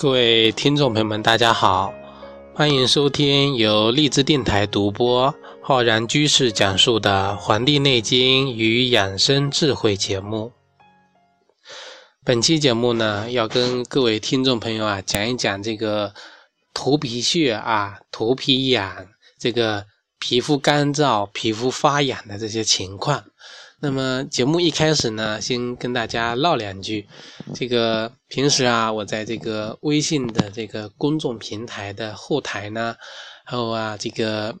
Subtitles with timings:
[0.00, 1.92] 各位听众朋友们，大家好，
[2.54, 10.52] 欢迎收听由荔枝电台独播、浩然居士讲述的《黄帝内经与养生智慧》节目。
[12.24, 16.14] 本期节目呢，要跟各位听众朋友啊讲一讲这个
[16.72, 19.04] 头皮屑啊、头皮痒、
[19.36, 19.84] 这个
[20.20, 23.24] 皮肤干燥、皮肤发痒的这些情况。
[23.80, 27.06] 那么节目一开始呢，先跟大家唠两句。
[27.54, 32.96] 这个平时啊，我在这个微信的这个公众平台的后台呢，
[33.44, 34.56] 还有啊这个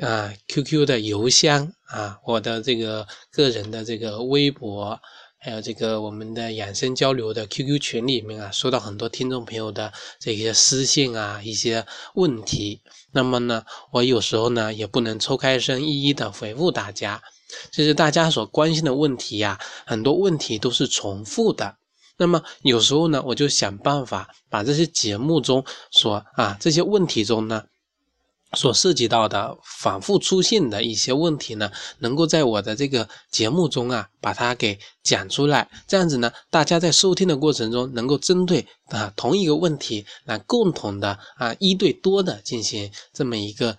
[0.00, 4.98] 啊 QQ 的邮箱啊，我的这个个人的这个微博，
[5.38, 12.80] 还有这个我们的养生交流的 QQ 群里面啊，收到很多听众朋友的这些私信啊，一些问题。
[13.12, 17.22] 那么呢，我有时候呢也不能抽开身一一的回复大家。
[17.70, 21.76] 其实大家所关心的问题呀，很多问题都是重复的。
[22.18, 27.64] 那么有时候呢，我就想办法把这些节目中所啊这些问题中呢，
[28.54, 35.68] 所涉及到的反复出现的一些问题呢，能够在我的这个节目中啊把它给讲出来。
[35.86, 43.76] 这样子呢，大家在收听的过程中能够针对啊同一个问题来共同的啊一对多的进行这么一个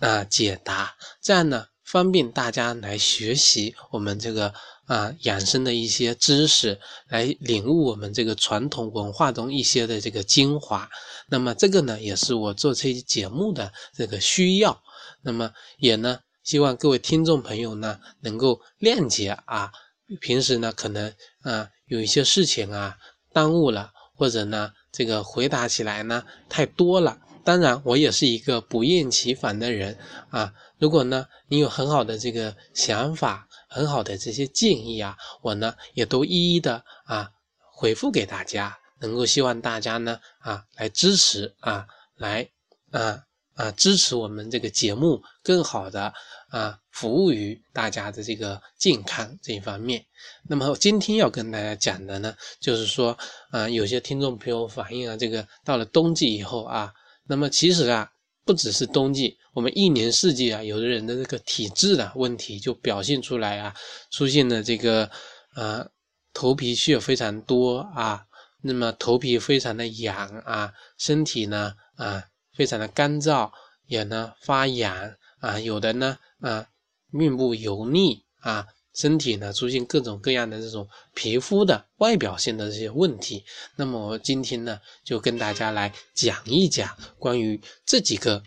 [0.00, 0.94] 啊解答。
[1.20, 1.66] 这样呢。
[1.92, 4.54] 方便大家来学习我们这个
[4.86, 10.88] 啊养生的一些知识，来领悟我们这个传统文化中一些的这个精华。
[11.28, 14.82] 那么这个呢，也是我做这期节目的这个需要。
[15.20, 19.70] 那么也呢，希望各位听众朋友呢能够谅解啊。
[20.18, 22.96] 平时呢可能啊有一些事情啊
[23.34, 27.18] 耽误了，或者呢这个回答起来呢太多了。
[27.44, 29.98] 当然，我也是一个不厌其烦的人
[30.30, 30.52] 啊。
[30.78, 37.30] 如果呢，你有很好的这个想法，很好的这些建议啊，我呢也都一一的啊
[37.72, 41.86] 回复给大家，能够希望大家呢啊来支持啊，
[42.16, 42.48] 来
[42.90, 43.22] 啊
[43.54, 46.12] 啊支持我们这个节目更好的
[46.50, 50.04] 啊服务于大家的这个健康这一方面。
[50.48, 53.16] 那么今天要跟大家讲的呢，就是说
[53.50, 56.92] 啊，有些听众朋友反映啊，这个到了冬季以后啊，
[57.24, 58.10] 那么其实啊，
[58.44, 59.38] 不只是冬季。
[59.54, 63.74] 我们一年四季啊，有的人的这个体质的问题就表现出来啊，
[64.10, 65.10] 出现了这个
[65.54, 65.86] 呃
[66.32, 68.24] 头皮屑非常多啊，
[68.62, 72.24] 那么头皮非常的痒啊，身体呢啊
[72.54, 73.50] 非常的干燥，
[73.86, 76.66] 也呢发痒啊，有的呢啊
[77.10, 83.44] 面部油腻啊，身体呢出现各种各样的这种皮肤的外表性的这些问题。
[83.76, 86.88] 那么我今天呢就跟大家来讲一讲
[87.18, 88.42] 关于这几个。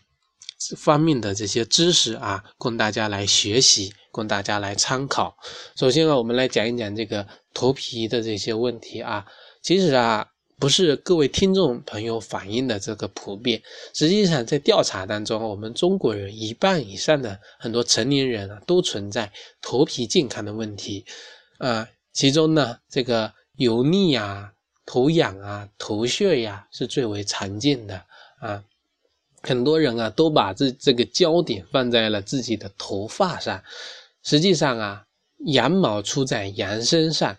[0.77, 5.37] 方面的这些知识啊，供大家来学习，供大家来参考。
[5.75, 9.25] 首先啊，我们来讲一讲这个头皮的这些问题啊。
[9.61, 10.25] 其实啊，
[10.57, 13.61] 不是各位听众朋友反映的这个普遍。
[13.93, 21.05] 实际上，在调查当中，我们中国人一半以上的很多成年人啊，都存在头皮健康的问题
[21.57, 21.87] 啊。
[22.13, 24.53] 其中呢，这个油腻呀、
[24.85, 28.01] 头痒啊、头屑呀，是最为常见的
[28.39, 28.63] 啊。
[29.41, 33.61] 很多人啊，都把这这个焦点放在了自己的头发上。
[34.23, 35.05] 实际上啊，
[35.47, 37.35] 羊毛出在羊身上，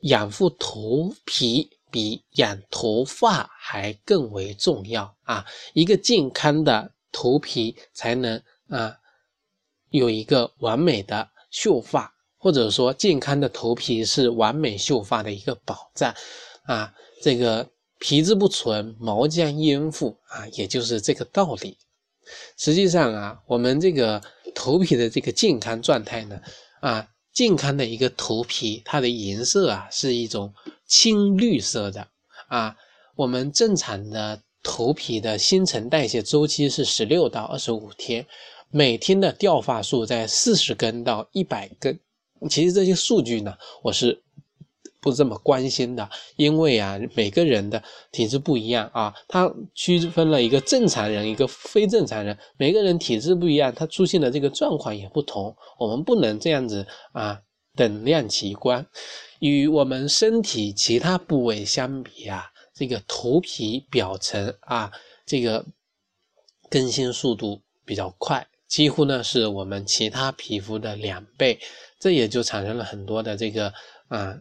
[0.00, 5.44] 养护头皮比养头发还更为重要啊！
[5.74, 8.96] 一个健康的头皮，才能啊
[9.90, 16.14] 有一个完美的秀发，或者说健康的头皮是完美秀发的一个保障
[16.64, 16.94] 啊！
[17.22, 17.68] 这个。
[18.00, 20.46] 皮质不存，毛将焉附啊？
[20.52, 21.76] 也就是这个道理。
[22.56, 24.22] 实际上啊，我们这个
[24.54, 26.40] 头皮的这个健康状态呢，
[26.80, 30.52] 啊，健康的一个头皮，它的颜色啊是一种
[30.88, 32.04] 青绿色的
[32.48, 32.74] 啊。
[33.14, 38.26] 我们正常的头皮的新陈代谢周期是十六到二十五天，
[38.72, 41.96] 每天的掉发数在四十根到一百根。
[42.50, 43.54] 其实这些数据呢，
[43.84, 44.20] 我是。
[45.00, 47.80] 不这么关心的，因为啊，每个人的
[48.10, 57.40] 体质不一样啊，它区分了一个正常人，一个非正常人，每个人体质不一样，它出现的这个状况也不同，我们不能这样子啊
[57.76, 58.84] 等量齐观。
[59.38, 64.90] 与我们身体其他部位相比啊，这个头皮表层啊，
[65.24, 65.64] 这个
[66.68, 71.60] 更新速度比较快，几乎呢是我们其他皮肤的两倍，
[72.00, 73.72] 这也就产生了很多的这个
[74.08, 74.36] 啊。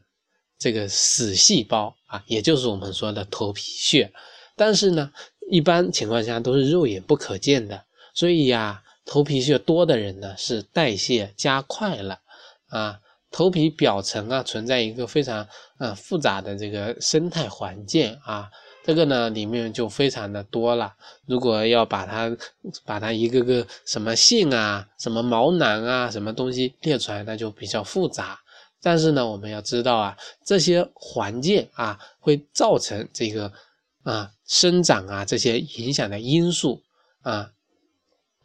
[0.60, 4.12] 这个死细胞啊，也就是我们说的头皮屑，
[4.56, 5.12] 但是呢，
[5.50, 7.84] 一般情况下都是肉眼不可见的，
[8.14, 12.20] 所以呀，头皮屑多的人呢，是代谢加快了
[12.70, 13.00] 啊，
[13.30, 18.50] 头皮表层啊存在一个非常啊复杂的这个生态环境啊，
[18.84, 20.94] 这个呢里面就非常的多了。
[21.26, 22.36] 如果要把它
[22.84, 28.40] 把它一个个什么性啊、什么毛囊啊、什么东西列出来，那就比较复杂。
[28.82, 33.52] 但是呢，我们要知道啊，这些环境啊会造成这个
[34.04, 36.84] 啊生长啊这些影响的因素
[37.22, 37.52] 啊，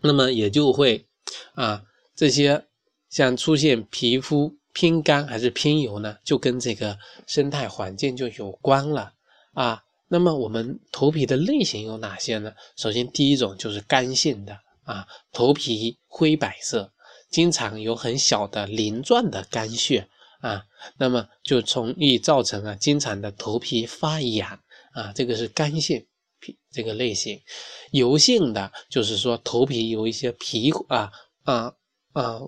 [0.00, 1.06] 那么也就会
[1.55, 1.82] 啊
[2.14, 2.64] 这些
[3.08, 4.56] 像出现皮肤。
[4.75, 6.17] 偏干还是偏油呢？
[6.25, 9.12] 就跟这个生态环境就有关了
[9.52, 9.85] 啊。
[10.08, 12.55] 那么我们头皮的类型有哪些呢？
[12.75, 16.90] 首先第一种就是干性的啊，头皮灰白色，
[17.28, 20.08] 经常有很小的鳞状的干屑
[20.43, 20.62] 啊，
[20.99, 24.61] 那么就容易造成啊经常的头皮发痒
[24.93, 26.06] 啊，这个是干性
[26.39, 27.41] 皮这个类型。
[27.93, 31.11] 油性的就是说头皮有一些皮啊
[31.44, 31.75] 啊
[32.12, 32.41] 啊。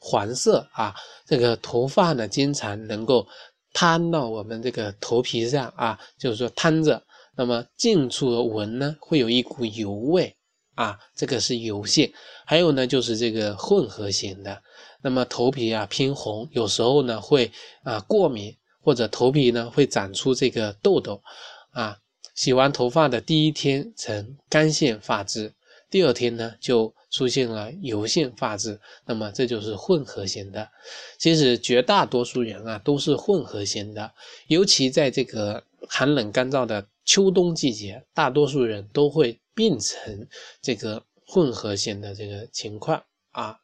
[0.00, 0.94] 黄色啊，
[1.26, 3.26] 这个头发呢，经常能够
[3.72, 7.02] 摊到我们这个头皮上啊，就是说摊着。
[7.36, 10.36] 那么近处闻呢，会有一股油味
[10.76, 12.12] 啊，这个是油性。
[12.46, 14.62] 还有呢，就是这个混合型的。
[15.02, 17.50] 那么头皮啊偏红，有时候呢会
[17.82, 21.22] 啊过敏，或者头皮呢会长出这个痘痘
[21.70, 21.98] 啊。
[22.34, 25.52] 洗完头发的第一天呈干性发质，
[25.90, 26.94] 第二天呢就。
[27.10, 30.68] 出现了油性发质，那么这就是混合型的。
[31.16, 34.12] 其实绝大多数人啊都是混合型的，
[34.48, 40.28] 尤其在这个寒冷干燥的秋冬季节，大多数人都会变成
[40.60, 43.58] 这个混合型的这个情况啊。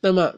[0.00, 0.34] 那么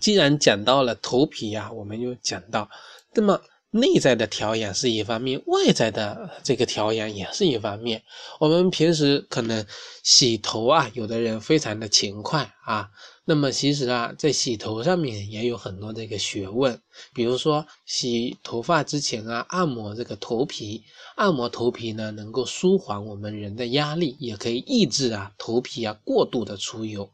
[0.00, 2.68] 既然讲到了头皮呀，我们又讲到，
[3.14, 3.40] 那么。
[3.70, 8.02] 内在的调养是一方面，外在的这个调养也是一方面。
[8.40, 9.66] 我们平时可能
[10.02, 12.88] 洗头啊，有的人非常的勤快啊，
[13.26, 16.80] 那么其实啊，在洗头上面也有很多这个学问。
[17.12, 20.82] 比如说洗头发之前啊，按摩这个头皮，
[21.16, 27.10] 按摩头皮呢，能够舒缓我们人的压力，也可以抑制啊头皮啊过度的出油。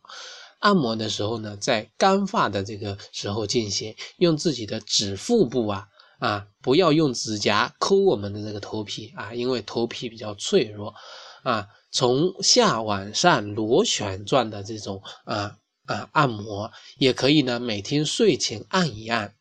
[0.63, 5.89] 按摩的时候呢，在干发的这个时候进行，用自己的指腹部啊。
[6.19, 10.95] 啊，不要用指甲抠我们的这个头皮啊，因为头皮比较脆弱
[11.43, 11.67] 啊。
[11.91, 15.57] 从下往上螺旋状的这种啊
[15.87, 17.59] 啊按摩，也可以呢。
[17.59, 19.35] 每天睡前按一按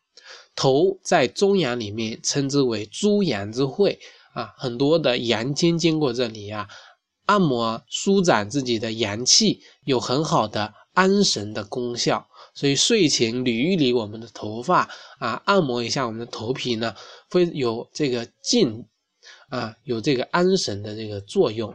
[0.56, 4.00] 头，在中阳里面称之为诸阳之会
[4.34, 6.66] 啊，很多的阳经经过这里呀，
[7.26, 12.28] 按摩舒展自己的阳气，有很好的安神的功效。
[12.54, 16.94] 所以睡前捋一捋我们的头发啊，按摩一下我们的头皮呢，
[17.30, 18.84] 会有这个静
[19.48, 21.74] 啊，有这个安神的这个作用。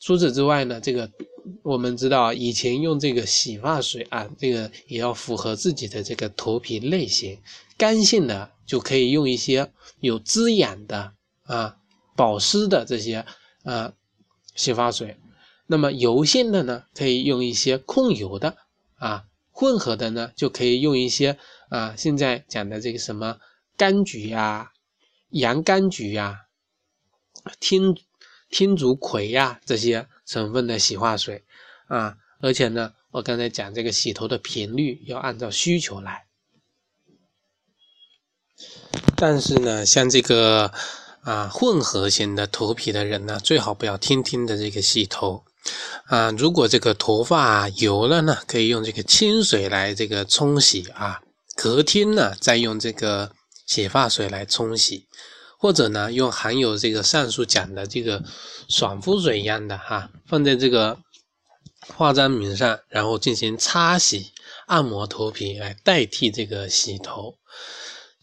[0.00, 1.10] 除此之外呢，这个
[1.62, 7.38] 我们知道以前用这个洗发水啊，这个也要符合自己的这个头皮类型。
[7.76, 9.70] 干性的就可以用一些
[10.00, 11.12] 有滋养的
[11.44, 11.76] 啊、
[12.16, 13.26] 保湿的这些
[13.64, 13.92] 啊
[14.54, 15.16] 洗发水。
[15.68, 18.56] 那么油性的呢，可以用一些控油的
[18.96, 19.24] 啊。
[19.50, 21.36] 混合的呢，就可以用一些
[21.68, 23.38] 啊，现在讲的这个什么
[23.76, 24.70] 柑橘呀、
[25.30, 26.42] 洋甘菊呀、
[27.58, 27.96] 天
[28.48, 31.44] 天竺葵呀这些成分的洗发水
[31.88, 36.26] 啊，而且呢，我刚才讲这个洗头的频率要按照需求来。
[39.16, 40.72] 但是呢，像这个
[41.22, 45.44] 啊混合型的头皮的人呢，最好不要天天的这个洗头。
[46.06, 51.20] 啊，如果这个头发油了呢，可以用这个清水来这个冲洗啊，
[51.54, 53.30] 隔天呢再用这个
[53.66, 55.06] 洗发水来冲洗，
[55.58, 58.24] 或者呢用含有这个上述讲的这个
[58.68, 60.98] 爽肤水一样的哈，放在这个
[61.94, 64.32] 化妆品上，然后进行擦洗、
[64.66, 67.34] 按摩头皮来代替这个洗头。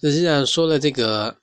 [0.01, 1.37] 实际上说了这个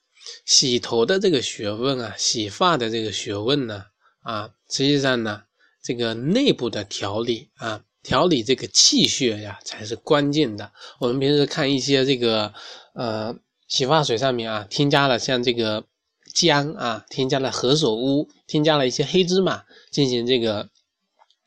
[0.45, 3.85] 洗头的这个学问啊，洗发的这个学问呢，
[4.23, 5.43] 啊，实际上呢。
[5.83, 10.71] 这个内部的调理啊，调理这个气血呀，才是关键的。
[10.99, 12.53] 我们平时看一些这个
[12.93, 13.35] 呃
[13.67, 15.83] 洗发水上面啊，添加了像这个
[16.33, 20.69] 姜啊，添加了何首乌，添加了一些黑芝麻进行这个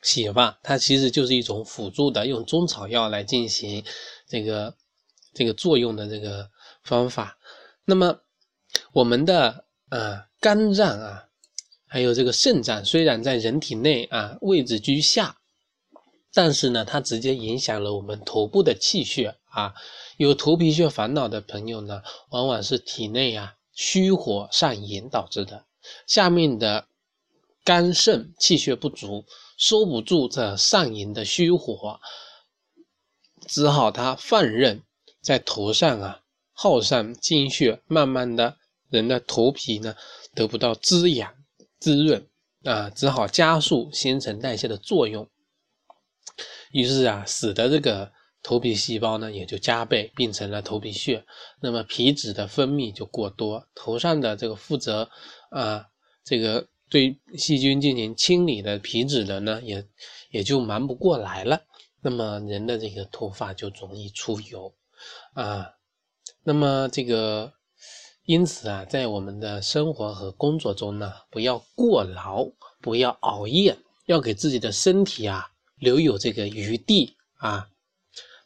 [0.02, 3.82] 洗发，它其实就是一种辅助的，用中草药来进行
[4.28, 4.76] 这个
[5.32, 6.50] 这个作用的这个
[6.82, 7.38] 方法。
[7.86, 8.20] 那么
[8.92, 11.25] 我们的呃肝脏啊。
[11.96, 15.38] 还有这个肾脏，虽然在人体内啊位置居下，
[16.34, 19.72] 但是呢，它直接影响了我们头部的气血啊。
[20.18, 25.64] 有头皮屑烦恼的朋友呢，往往是体内啊虚火上炎导致的。
[26.06, 26.86] 下面的
[27.64, 29.24] 肝肾气血不足，
[29.56, 31.98] 收不住这上炎的虚火，
[33.48, 34.82] 只好它放任
[35.22, 36.20] 在头上啊
[36.52, 38.58] 耗上精血，慢慢的
[38.90, 39.94] 人的头皮呢
[40.34, 41.32] 得不到滋养
[41.78, 42.26] 滋润
[42.64, 45.28] 啊，只好加速新陈代谢的作用。
[46.72, 51.24] 于是啊，使得这个头皮细胞呢也就加倍变成了头皮屑，
[51.60, 55.08] 那么皮脂的分泌就过多，头上的这个负责
[55.50, 55.86] 啊
[56.24, 59.86] 这个对细菌进行清理的皮脂的呢也
[60.30, 61.62] 也就忙不过来了，
[62.02, 64.74] 那么人的这个头发就容易出油。
[65.34, 65.72] 啊，
[66.42, 67.52] 那么这个
[68.26, 72.46] 因此啊，在我们的生活和工作中呢，不要过劳，
[72.82, 75.48] 不要熬夜，要给自己的身体啊。
[75.78, 77.68] 留有这个余地啊，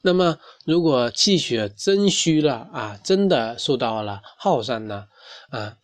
[0.02, 5.06] 那么如果气血真虚了啊，真的受到了耗散呢
[5.50, 5.76] 啊，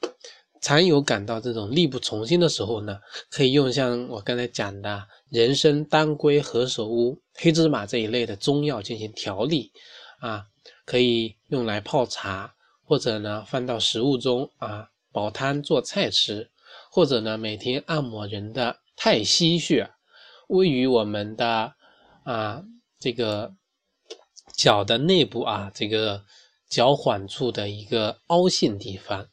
[0.60, 2.98] 常有感到这种力不从心的时候呢，
[3.30, 9.70] 可以用像我刚才讲的人参、当归、何首乌、黑芝麻这一类的中药进行调理
[10.18, 10.46] 啊，
[10.84, 12.55] 可以用来泡茶，
[12.86, 16.50] 或者呢放到食物中啊煲汤做菜吃，
[16.90, 19.90] 或者呢每天按摩人的太溪穴。
[20.48, 21.74] 位于我们的
[22.22, 22.62] 啊
[23.00, 23.52] 这个
[24.56, 26.24] 脚的内部啊这个
[26.68, 29.28] 脚踝处的一个凹陷地方，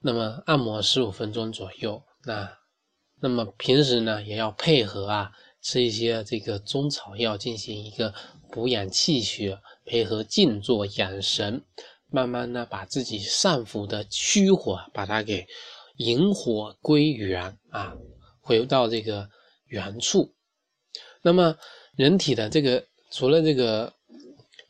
[0.00, 2.02] 那么按摩十五分钟左右。
[2.24, 2.52] 那
[3.20, 8.12] 那么平时呢也要配合啊吃一些这个中草药进行一个
[8.50, 11.64] 补养气血，配合静坐养神，
[12.10, 15.46] 慢慢的把自己上浮的虚火把它给
[15.96, 17.94] 引火归元啊，
[18.40, 19.28] 回到这个
[19.66, 20.34] 原处。
[21.22, 21.56] 那么，
[21.96, 23.92] 人体的这个除了这个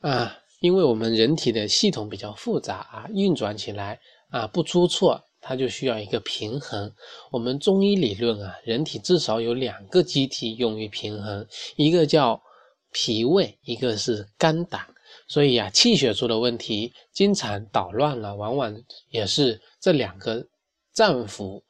[0.01, 6.93] 啊，因为我们人体的系统比较复杂啊，运转起来啊不出错，它就需要一个平衡。
[7.31, 12.43] 我们中医理论啊，人体至少有两个机体用于平衡，一个叫
[12.93, 14.85] 脾胃，一个是肝胆。
[15.31, 20.45] 所以啊，气血出了问题，经常捣乱了，往往也是这两个
[20.93, 21.63] 脏腑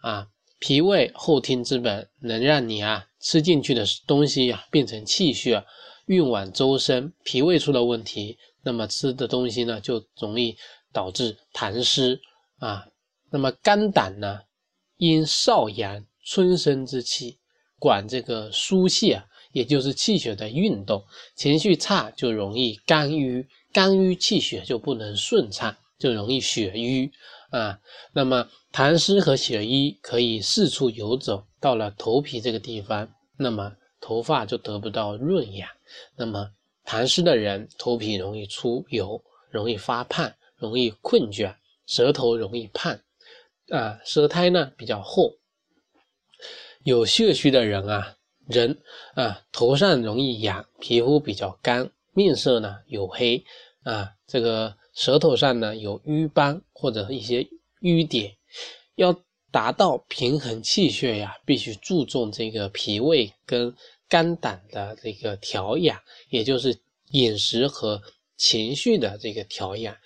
[0.00, 0.28] 啊。
[0.58, 5.62] 脾胃后天之本，能让你啊吃进去的东西呀变成气血，
[6.06, 7.12] 运往周身。
[7.22, 10.56] 脾胃出了问题，那么吃的东西呢就容易
[10.90, 12.18] 导致痰湿
[12.60, 12.86] 啊。
[13.30, 14.40] 那么肝胆呢，
[14.96, 17.38] 因少阳春生之气，
[17.78, 21.04] 管这个疏泄啊，也就是气血的运动。
[21.36, 27.12] 情绪差就容易肝郁，肝郁气血就不能顺畅，就容易血瘀
[27.50, 27.78] 啊。
[28.12, 28.48] 那么。
[28.72, 35.68] 痰湿和血瘀可以四处游走，到了头皮这个地方，那么头发就得不到润养。
[36.16, 36.52] 那么
[36.86, 41.54] 痰湿的人，头皮容易出油，容易发胖，容易困倦，
[41.84, 42.98] 舌头容易胖，
[43.68, 45.34] 啊，舌苔呢比较厚。
[46.82, 48.16] 有血虚的人啊，
[48.52, 48.78] 人
[49.14, 53.44] 啊，头上容易痒，皮肤比较干，面色呢黝黑，
[53.82, 57.48] 啊，这个舌头上呢有瘀斑或者一些
[57.80, 58.36] 瘀点。
[58.94, 59.18] 要
[59.50, 63.74] 达到平衡气血呀，必须注重这个脾胃跟
[64.08, 66.78] 肝胆的这个调养，也就是
[67.10, 68.00] 饮食和
[68.36, 69.96] 情绪的这个调养。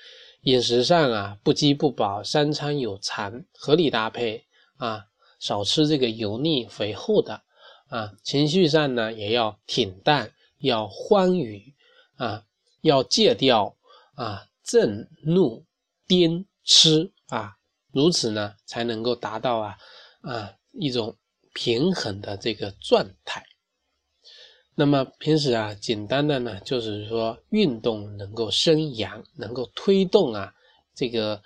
[0.42, 4.44] 饮食上啊，不饥不饱，三餐有常，合理搭配
[4.76, 5.04] 啊，
[5.40, 7.42] 少吃这个油腻肥厚的
[7.88, 8.12] 啊。
[8.22, 11.74] 情绪上呢，也要挺淡，要欢愉
[12.16, 12.44] 啊，
[12.80, 13.76] 要戒掉
[14.14, 15.64] 啊震怒
[16.06, 17.56] 颠痴啊。
[17.92, 19.78] 如此呢，才能够达到啊
[20.20, 21.16] 啊一种
[21.54, 23.44] 平衡的这个状态。
[24.74, 30.52] 那么平时啊，简单的呢，就是说运动能够生阳，能够推动啊
[30.94, 31.42] 这个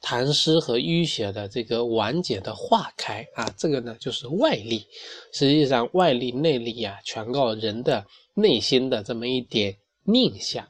[0.00, 4.86] 痰湿和淤血的这个完结的化开啊，这个呢就是外力。
[5.32, 10.66] 实际上外力内力啊，全靠人的内心的这么一点念想。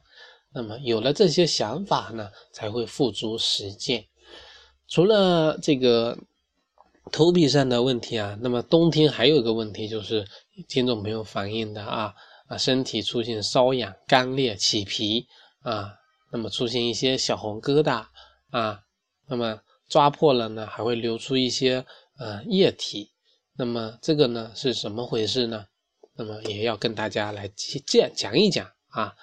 [0.51, 4.03] 那么有了这些想法呢，才会付诸实践。
[4.87, 6.17] 除了这个
[7.11, 10.25] 头皮上的问题啊，那么冬天还有一个问题就是
[10.67, 12.15] 听众朋友反映的啊
[12.47, 15.27] 啊，身体出现瘙痒、干裂、起皮
[15.61, 15.93] 啊，
[16.31, 18.03] 那么出现一些小红疙瘩
[18.49, 18.79] 啊，
[19.29, 21.85] 那么抓破了呢，还会流出一些
[22.17, 23.11] 呃液体，
[23.57, 25.67] 那么这个呢是什么回事呢？
[26.15, 27.49] 那么也要跟大家来
[27.85, 29.15] 讲讲一讲啊。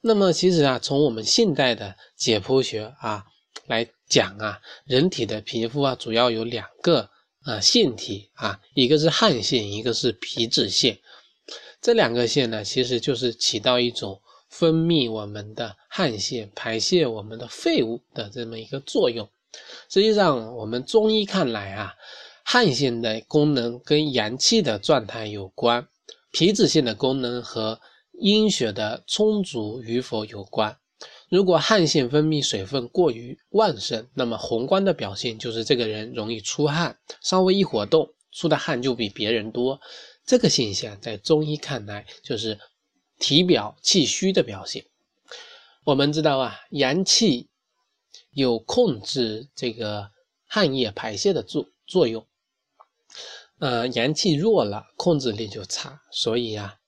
[0.00, 3.26] 那么其实啊，从我们现代的解剖学啊。
[3.66, 7.08] 来讲啊，人体的皮肤啊，主要有两个
[7.42, 10.98] 啊腺体啊，一个是汗腺，一个是皮脂腺。
[11.80, 19.28] 这两个腺呢，其实就是起到一种分泌我们的汗腺、排泄我们的废物的这么一个作用。
[19.88, 21.94] 实际上，我们中医看来啊，
[22.44, 25.88] 汗腺的功能跟阳气的状态有关，
[26.30, 27.80] 皮脂腺的功能和
[28.12, 30.76] 阴血的充足与否有关。
[31.28, 39.80] 如果汗腺分泌水分过于旺盛，那么宏观的表现就是这个人容易出汗，稍微一活动出的汗就比别人多。
[40.26, 42.58] 这个现象在中医看来就是
[43.18, 44.84] 体表气虚的表现。
[45.84, 47.48] 我们知道啊，阳气
[48.32, 50.10] 有控制这个
[50.46, 52.26] 汗液排泄的作作用，
[53.58, 56.78] 呃，阳气弱了，控制力就差，所以啊，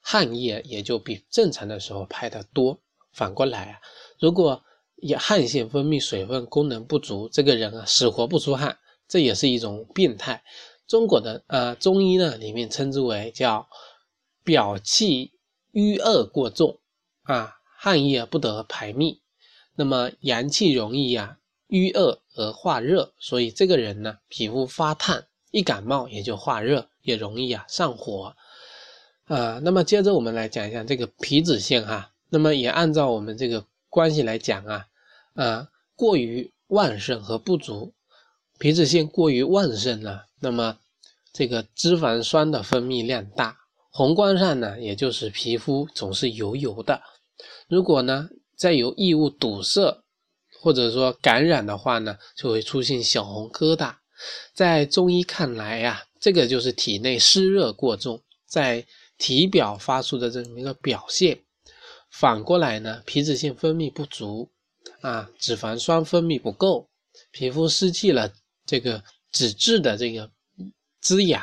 [0.00, 2.80] 汗液也就比正常的时候排的多。
[3.12, 3.80] 反过来啊，
[4.20, 4.62] 如果
[4.96, 8.78] 也汗腺分泌水分功能不足，这个人啊死活不出汗，
[9.08, 10.44] 这也是一种病态。
[10.86, 13.68] 中国的呃中医呢里面称之为叫
[14.42, 15.32] 表气
[15.72, 16.80] 瘀恶过重
[17.22, 17.54] 啊。
[17.80, 19.20] 汗液不得排泌，
[19.78, 28.34] 那么阳气容易呀淤恶而化热，所以这个人呢皮肤发烫，一感冒也就化热，也容易啊上火
[29.26, 29.60] 啊。
[29.62, 34.86] 那么接着我们来讲一下这个皮脂腺哈，那么也按照我们这个关系来讲啊，
[35.34, 37.94] 啊过于旺盛和不足，
[38.58, 40.76] 皮脂腺过于旺盛呢，那么
[41.32, 43.56] 这个脂肪酸的分泌量大，
[43.90, 47.00] 宏观上呢也就是皮肤总是油油的。
[47.68, 48.28] 如果呢，
[48.58, 50.02] 再有异物堵塞，
[50.60, 53.94] 或者说感染的话呢，就会出现小红疙瘩。
[54.52, 58.84] 在中医看来呀，这个就是体内湿热过重，在
[59.16, 61.38] 体表发出的这么一个表现。
[62.10, 64.50] 反过来呢，皮脂腺分泌不足
[65.02, 66.88] 啊，脂肪酸分泌不够，
[67.30, 68.32] 皮肤失去了
[68.66, 70.28] 这个脂质的这个
[71.00, 71.40] 滋养。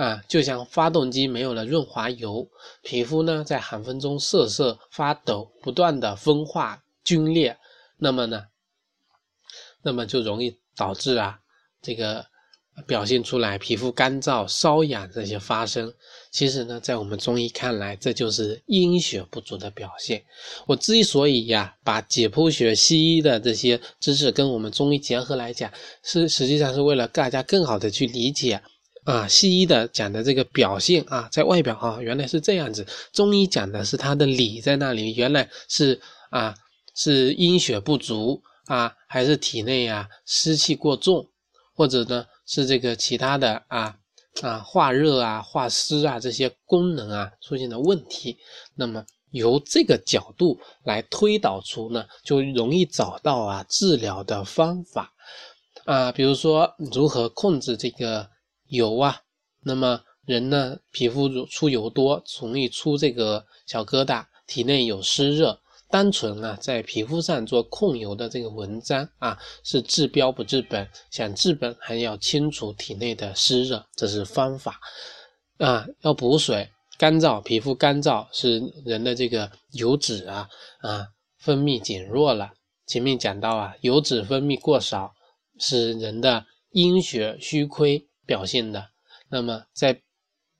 [0.00, 2.48] 啊，就像发动机没有了润滑油，
[2.82, 7.54] 皮肤呢在寒风中瑟瑟发抖，不断的分化皲裂，
[7.98, 8.46] 那么呢，
[9.82, 11.38] 那么就容易导致啊
[11.82, 12.24] 这个
[12.86, 15.92] 表现出来皮肤干燥、瘙痒这些发生。
[16.30, 20.24] 其实呢，在我们中医看来，这就是阴血不足的表现。
[20.66, 25.70] 我之所以呀把解剖学、西医的这些知识跟我们中医结合来讲，
[26.02, 28.62] 是实际上是为了大家更好的去理解。
[29.10, 36.54] 啊，西医的讲的这个表现啊，在外表啊，原来是这样子；中医讲的是他的理在那里，原来是啊，
[36.94, 41.26] 是阴血不足啊，还是体内啊湿气过重，
[41.74, 43.96] 或者呢是这个其他的啊
[44.42, 48.38] 啊化热啊、化湿啊这些功能啊出现了问题。
[48.76, 55.12] 那么由这个角度来推导出呢，就容易找到啊治疗的方法
[55.84, 58.28] 啊，比如说如何控制这个。
[58.70, 59.20] 油啊，
[59.62, 65.60] 那么人呢，皮肤出油多，容易出这个小疙瘩，体内有湿热。
[65.92, 70.88] 单纯啊，在皮肤上做控油的这个文章啊，是治标不治本。
[71.10, 74.78] 想治本，还要清除体内的湿热，这是方法
[75.58, 75.84] 啊。
[76.02, 82.52] 要补水，干燥皮肤干燥是人的这个油脂啊啊分泌减弱了。
[82.86, 85.12] 前面讲到啊，油脂分泌过少
[85.58, 88.06] 是人的阴血虚亏。
[88.30, 88.90] 表现的，
[89.28, 90.02] 那么在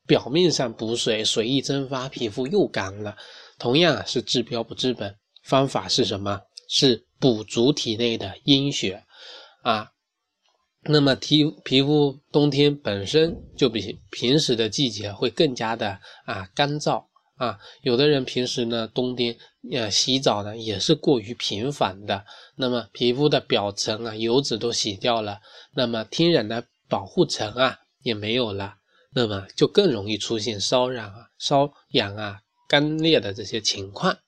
[0.04, 3.16] 表面上补水，水一蒸发，皮肤又干了。
[3.60, 6.40] 同样是治标不治本，方法是什么？
[6.68, 9.04] 是补足体内的阴血
[9.62, 9.92] 啊。
[10.82, 17.04] 那么皮皮肤冬天本身就比平时的季节会更加的啊干燥
[17.36, 17.56] 啊。
[17.82, 19.38] 有的人平时呢冬天
[19.70, 22.24] 呃洗澡呢也是过于频繁的，
[22.56, 25.38] 那么皮肤的表层啊油脂都洗掉了，
[25.72, 26.66] 那么天然的。
[26.90, 28.74] 保护层啊也没有了，
[29.14, 34.18] 那么就更容易出现瘙痒啊、瘙痒啊、干裂的这些情况。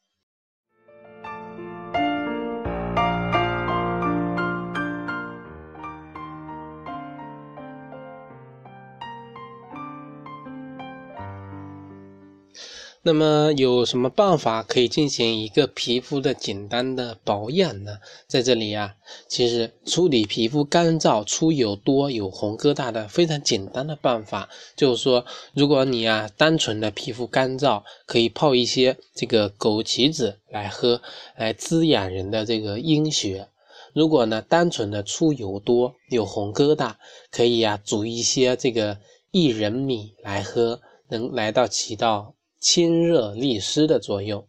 [13.04, 17.98] 那么有什么办法可以进行一个皮肤的简单的保养呢？
[18.28, 18.94] 在这里啊，
[19.26, 31.02] 其实处理皮肤干燥、出油多、有红疙瘩的非常简单的办法，就是说，如果你啊单纯的皮肤干燥，可以泡一些这个枸杞子来喝，
[31.36, 33.48] 来滋养人的这个阴血。
[33.92, 36.94] 如果呢单纯的出油多、有红疙瘩，
[37.32, 38.98] 可以啊煮一些这个
[39.32, 42.36] 薏仁米来喝，能来到起到。
[42.62, 44.46] 清热利湿的作用，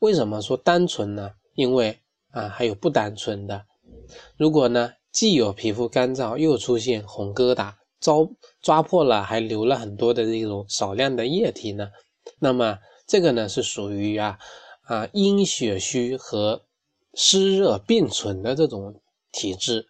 [0.00, 1.30] 为什么说单纯呢？
[1.54, 1.96] 因为
[2.32, 3.64] 啊，还有不单纯的。
[4.36, 8.16] 如果呢，既有皮肤干燥，又出现红疙瘩，抓
[8.60, 11.88] 抓破了还流了很多的这种少量的液体呢，
[12.40, 14.36] 那么这个呢是属于啊
[14.82, 16.64] 啊阴血虚和
[17.14, 19.86] 湿热并存的这种体质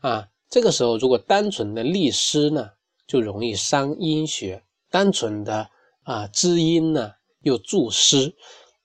[0.00, 0.28] 啊。
[0.48, 2.70] 这个时候如果单纯的利湿呢，
[3.06, 5.68] 就容易伤阴血；单纯的。
[6.10, 8.34] 啊，滋阴呢又助湿，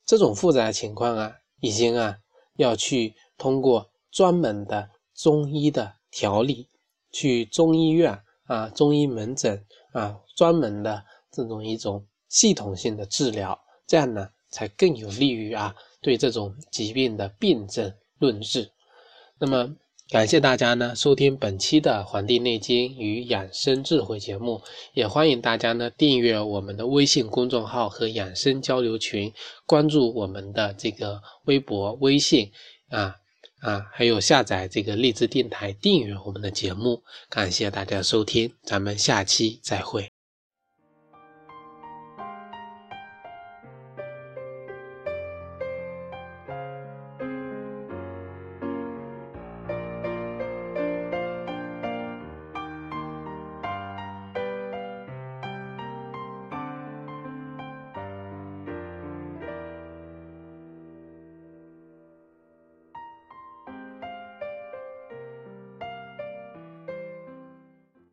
[0.05, 2.19] 这种复杂情况啊，已经啊
[2.55, 6.69] 要去通过专门的中医的调理，
[7.11, 18.71] 去中医院啊、中医门诊啊，专门的这种一种系统性的治疗，这样呢才更有利于啊对这种疾病的病症论治。
[19.39, 19.75] 那么。
[20.11, 24.61] 感谢大家呢收听本期的《黄帝内经与养生智慧》节目，
[24.93, 29.33] 也欢迎大家呢订阅我们的微信公众号和养生交流群，
[29.65, 32.51] 关注我们的这个微博、微信
[32.89, 33.15] 啊
[33.61, 37.01] 啊，还有下载这个荔枝电台，订阅我们的节目。
[37.27, 40.14] 感谢大家收听，咱们下期再会。